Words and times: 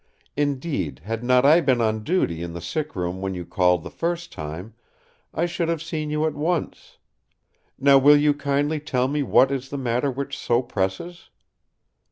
Indeed, 0.35 1.01
had 1.03 1.23
not 1.23 1.45
I 1.45 1.61
been 1.61 1.79
on 1.79 2.03
duty 2.03 2.41
in 2.41 2.53
the 2.53 2.59
sick 2.59 2.95
room 2.95 3.21
when 3.21 3.35
you 3.35 3.45
called 3.45 3.83
the 3.83 3.91
first 3.91 4.31
time, 4.31 4.73
I 5.31 5.45
should 5.45 5.69
have 5.69 5.79
seen 5.83 6.09
you 6.09 6.25
at 6.25 6.33
once. 6.33 6.97
Now 7.77 7.99
will 7.99 8.17
you 8.17 8.33
kindly 8.33 8.79
tell 8.79 9.07
me 9.07 9.21
what 9.21 9.51
is 9.51 9.69
the 9.69 9.77
matter 9.77 10.09
which 10.09 10.35
so 10.35 10.63
presses?" 10.63 11.29